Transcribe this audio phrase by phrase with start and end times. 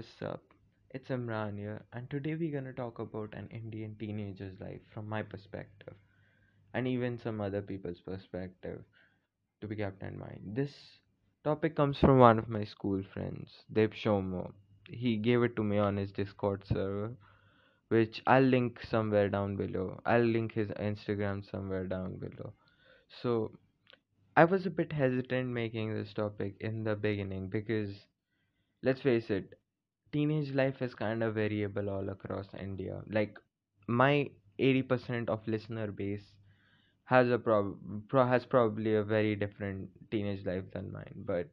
[0.00, 0.42] what's up?
[0.92, 5.20] It's Imran here, and today we're gonna talk about an Indian teenager's life from my
[5.20, 5.92] perspective,
[6.72, 8.82] and even some other people's perspective
[9.60, 10.40] to be kept in mind.
[10.54, 10.72] This
[11.44, 14.50] topic comes from one of my school friends, Debsoumya.
[14.88, 17.12] He gave it to me on his Discord server,
[17.88, 20.00] which I'll link somewhere down below.
[20.06, 22.54] I'll link his Instagram somewhere down below.
[23.22, 23.52] So
[24.34, 27.90] I was a bit hesitant making this topic in the beginning because
[28.82, 29.58] let's face it,
[30.12, 33.02] teenage life is kind of variable all across India.
[33.10, 33.38] Like
[33.86, 36.32] my 80% of listener base
[37.04, 37.76] has a prob
[38.08, 41.48] pro- has probably a very different teenage life than mine, but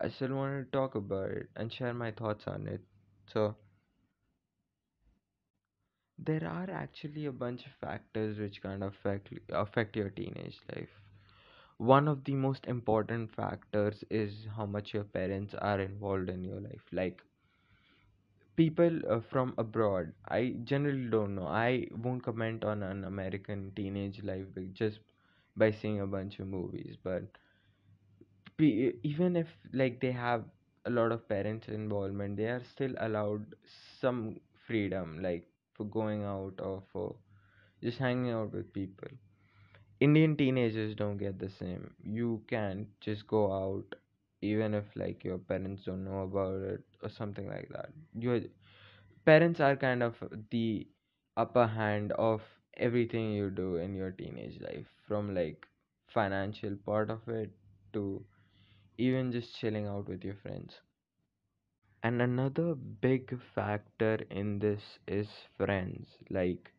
[0.00, 2.82] I still want to talk about it and share my thoughts on it.
[3.26, 3.56] So
[6.18, 10.90] there are actually a bunch of factors which kind of affect affect your teenage life.
[11.78, 16.60] One of the most important factors is how much your parents are involved in your
[16.60, 16.84] life.
[16.92, 17.22] Like
[18.56, 21.46] people uh, from abroad i generally don't know.
[21.46, 25.00] I won't comment on an american teenage life just
[25.56, 27.24] by seeing a bunch of movies but
[28.58, 30.44] even if like they have
[30.86, 33.54] a lot of parents involvement they are still allowed
[34.00, 37.14] some freedom like for going out or for
[37.82, 39.08] just hanging out with people.
[40.00, 41.94] Indian teenagers don't get the same.
[42.04, 43.94] You can't just go out
[44.42, 47.90] even if like your parents don't know about it or something like that.
[48.18, 48.40] Your
[49.24, 50.16] parents are kind of
[50.50, 50.86] the
[51.36, 52.42] upper hand of
[52.76, 55.66] everything you do in your teenage life from like
[56.08, 57.50] financial part of it
[57.92, 58.24] to
[58.98, 60.80] even just chilling out with your friends.
[62.02, 66.18] And another big factor in this is friends.
[66.28, 66.72] Like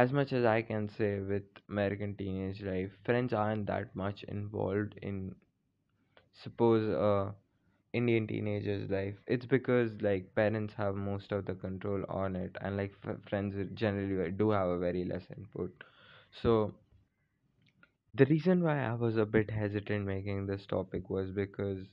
[0.00, 4.94] as much as i can say with american teenage life friends aren't that much involved
[5.02, 5.34] in
[6.32, 7.34] suppose a
[7.92, 9.16] Indian teenagers' life.
[9.26, 13.54] It's because like parents have most of the control on it, and like f- friends
[13.74, 15.84] generally do have a very less input.
[16.42, 16.74] So
[18.14, 21.86] the reason why I was a bit hesitant making this topic was because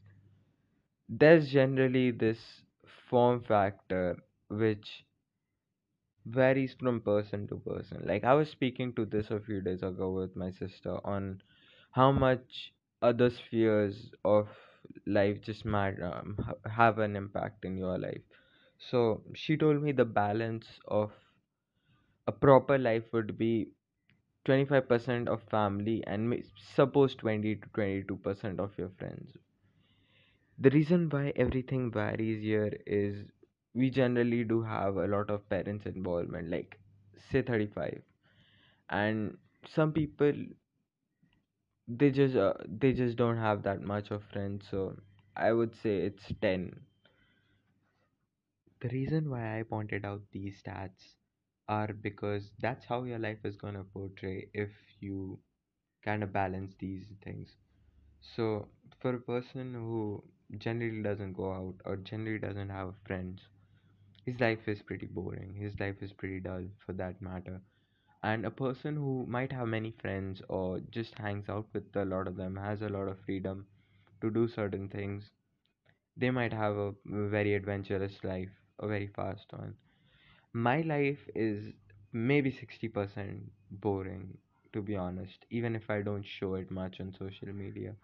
[1.10, 2.64] there's generally this
[3.10, 4.18] form factor
[4.50, 5.04] which
[6.26, 8.02] varies from person to person.
[8.06, 11.42] Like I was speaking to this a few days ago with my sister on
[11.92, 14.48] how much other spheres of
[15.06, 18.22] life just matter um, ha- have an impact in your life.
[18.80, 21.12] So she told me the balance of
[22.28, 23.72] a proper life would be
[24.46, 29.36] 25% of family and suppose 20 to 22% of your friends.
[30.60, 33.26] The reason why everything varies here is
[33.74, 36.80] we generally do have a lot of parents involvement like
[37.32, 38.04] say 35
[38.90, 39.38] and
[39.68, 40.34] some people
[41.90, 44.96] they just uh, they just don't have that much of friends so
[45.36, 46.86] i would say it's 10
[48.82, 51.04] the reason why i pointed out these stats
[51.76, 55.40] are because that's how your life is going to portray if you
[56.04, 57.56] kind of balance these things.
[58.22, 58.68] So
[59.02, 60.24] for a person who
[60.58, 63.42] generally doesn't go out or generally doesn't have friends
[64.26, 65.54] his life is pretty boring.
[65.56, 67.62] His life is pretty dull for that matter
[68.24, 72.28] and a person who might have many friends or just hangs out with a lot
[72.28, 73.66] of them has a lot of freedom
[74.22, 75.30] to do certain things.
[76.18, 79.76] They might have a very adventurous life a very fast one.
[80.54, 81.74] My life is
[82.14, 84.38] maybe 60% boring
[84.74, 87.96] to be honest even if i don't show it much on social media.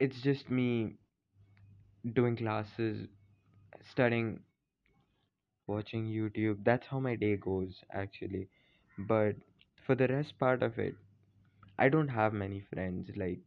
[0.00, 0.96] It's just me
[2.12, 3.08] doing classes
[3.82, 4.40] studying
[5.66, 6.62] watching youtube.
[6.64, 8.48] That's how my day goes actually
[9.08, 9.36] but
[9.86, 10.94] for the rest part of it
[11.78, 13.40] I don't have many friends, like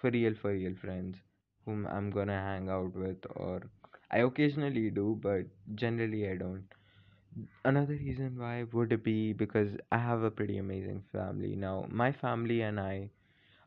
[0.00, 1.18] for real, for real friends
[1.64, 3.62] whom I'm gonna hang out with, or
[4.10, 6.64] I occasionally do, but generally I don't.
[7.64, 11.56] Another reason why would be because I have a pretty amazing family.
[11.56, 13.10] Now, my family and I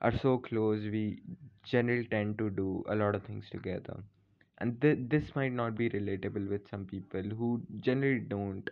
[0.01, 1.21] are so close, we
[1.63, 4.03] generally tend to do a lot of things together.
[4.59, 8.69] And th- this might not be relatable with some people who generally don't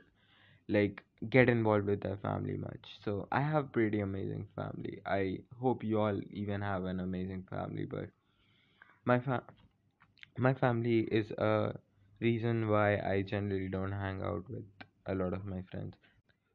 [0.68, 2.98] like get involved with their family much.
[3.04, 5.02] So I have pretty amazing family.
[5.06, 8.10] I hope you all even have an amazing family, but
[9.06, 9.44] my fa-
[10.38, 11.76] my family is a
[12.20, 14.66] reason why I generally don't hang out with
[15.06, 15.96] a lot of my friends.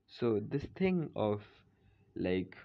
[0.07, 1.43] So this thing of
[2.17, 2.57] like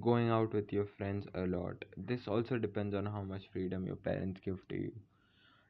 [0.00, 3.96] going out with your friends a lot, this also depends on how much freedom your
[3.96, 4.92] parents give to you.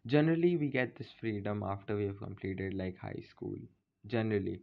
[0.07, 3.57] Generally, we get this freedom after we have completed like high school.
[4.07, 4.61] Generally,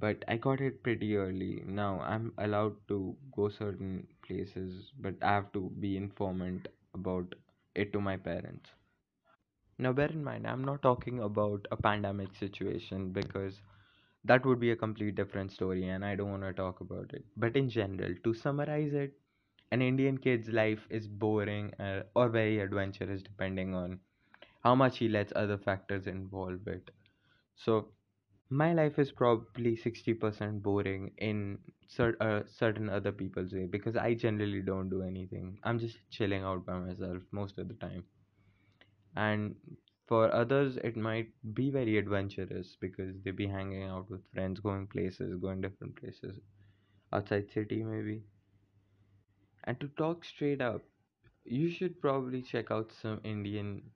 [0.00, 1.62] but I got it pretty early.
[1.66, 7.34] Now I'm allowed to go certain places, but I have to be informant about
[7.74, 8.70] it to my parents.
[9.78, 13.60] Now, bear in mind, I'm not talking about a pandemic situation because
[14.24, 17.24] that would be a complete different story and I don't want to talk about it.
[17.36, 19.18] But in general, to summarize it,
[19.72, 24.00] an Indian kid's life is boring uh, or very adventurous depending on
[24.62, 26.90] how much he lets other factors involve it.
[27.56, 27.88] So,
[28.50, 31.58] my life is probably 60% boring in
[31.88, 35.58] cer- uh, certain other people's way because I generally don't do anything.
[35.64, 38.04] I'm just chilling out by myself most of the time.
[39.14, 39.54] And
[40.08, 44.88] for others, it might be very adventurous because they be hanging out with friends, going
[44.88, 46.40] places, going different places
[47.12, 48.24] outside city maybe.
[49.64, 50.82] And to talk straight up,
[51.44, 53.90] you should probably check out some Indian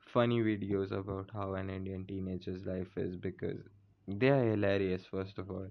[0.00, 3.60] funny videos about how an Indian teenager's life is because
[4.08, 5.68] they are hilarious, first of all.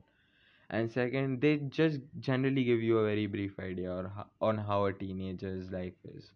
[0.69, 5.71] And second, they just generally give you a very brief idea on how a teenager's
[5.71, 6.31] life is.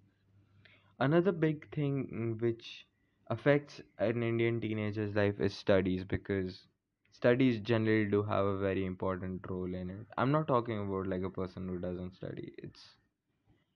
[0.99, 2.85] Another big thing mm, which
[3.31, 6.67] affects an Indian teenager's life is studies because
[7.11, 10.05] studies generally do have a very important role in it.
[10.17, 12.53] I'm not talking about like a person who doesn't study.
[12.59, 12.95] It's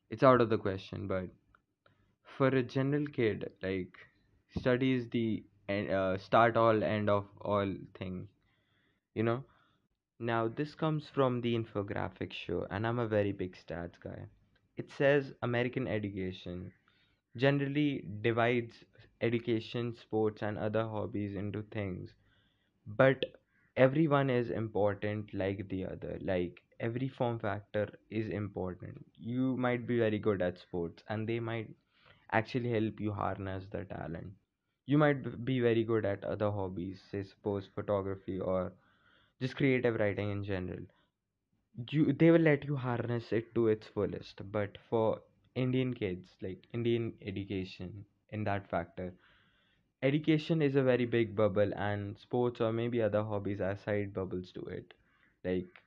[0.09, 1.29] it's out of the question, but
[2.37, 3.95] for a general kid, like
[4.57, 8.27] study is the en- uh, start all end of all thing,
[9.15, 9.43] you know?
[10.19, 14.27] Now this comes from the infographic show and I'm a very big stats guy.
[14.77, 16.71] It says American education
[17.37, 18.83] generally divides
[19.21, 22.13] education, sports, and other hobbies into things,
[22.85, 23.23] but
[23.77, 26.19] everyone is important like the other.
[26.21, 29.03] Like every form factor is important.
[29.17, 31.69] You might be very good at sports, and they might
[32.31, 34.33] actually help you harness the talent.
[34.91, 38.73] You might be very good at other hobbies, say suppose photography or
[39.41, 40.85] just creative writing in general.
[41.91, 44.41] You they will let you harness it to its fullest.
[44.53, 45.21] But for
[45.53, 49.13] Indian kids, like Indian education in that factor,
[50.03, 54.51] education is a very big bubble and sports or maybe other hobbies are side bubbles
[54.53, 54.93] to it
[55.43, 55.83] like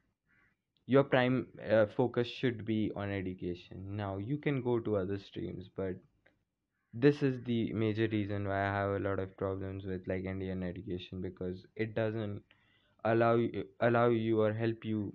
[0.87, 5.69] your prime uh, focus should be on education now you can go to other streams
[5.77, 5.97] but
[6.95, 10.63] this is the major reason why i have a lot of problems with like indian
[10.63, 12.43] education because it doesn't
[13.05, 15.13] allow you allow you or help you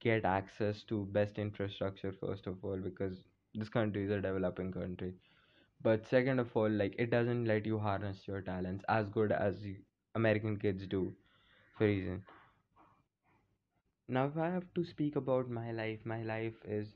[0.00, 3.24] get access to best infrastructure first of all because
[3.54, 5.14] this country is a developing country.
[5.82, 9.56] But second of all like it doesn't let you harness your talents as good as
[10.14, 11.14] american kids do
[11.78, 12.22] for reason.
[14.16, 16.94] Now if i have to speak about my life my life is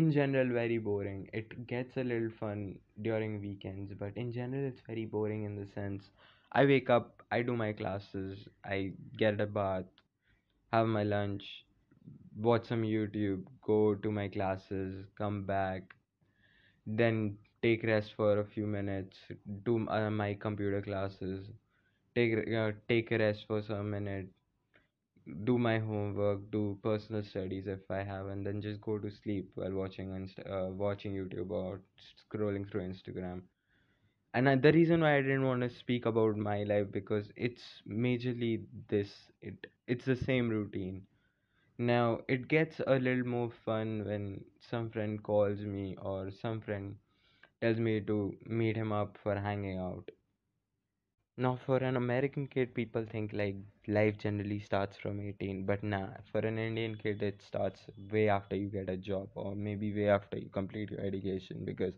[0.00, 1.28] in general very boring.
[1.32, 5.66] It gets a little fun during weekends but in general it's very boring in the
[5.66, 6.10] sense
[6.52, 9.86] i wake up i do my classes i get a bath
[10.72, 11.44] have my lunch
[12.48, 15.94] watch some youtube go to my classes come back
[16.86, 19.18] then take rest for a few minutes
[19.64, 21.50] do uh, my computer classes
[22.14, 24.28] take uh, take a rest for some minute
[25.44, 29.50] do my homework do personal studies if i have and then just go to sleep
[29.54, 31.80] while watching Inst- uh, watching youtube or
[32.18, 33.42] scrolling through instagram
[34.34, 37.82] and I, the reason why i didn't want to speak about my life because it's
[37.88, 41.02] majorly this it it's the same routine
[41.78, 46.96] now it gets a little more fun when some friend calls me or some friend
[47.60, 50.10] tells me to meet him up for hanging out.
[51.36, 53.54] Now, for an American kid, people think like
[53.86, 58.56] life generally starts from 18, but nah, for an Indian kid, it starts way after
[58.56, 61.94] you get a job or maybe way after you complete your education because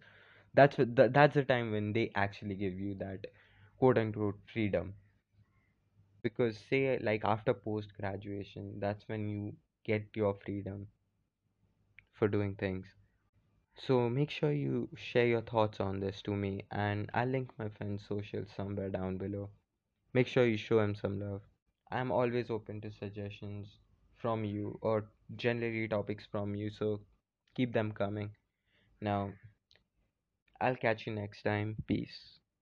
[0.52, 3.26] that's what, th- that's the time when they actually give you that
[3.78, 4.94] quote unquote freedom.
[6.20, 10.88] Because, say, like after post graduation, that's when you get your freedom
[12.12, 12.86] for doing things.
[13.78, 17.68] So make sure you share your thoughts on this to me, and I'll link my
[17.68, 19.50] friend's social somewhere down below.
[20.12, 21.42] Make sure you show him some love.
[21.90, 23.68] I'm always open to suggestions
[24.16, 25.06] from you or
[25.36, 27.00] generally topics from you, so
[27.54, 28.30] keep them coming.
[29.00, 29.32] Now,
[30.60, 31.76] I'll catch you next time.
[31.86, 32.40] Peace.